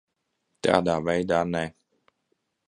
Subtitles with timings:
[0.67, 1.63] Tādā veidā ne.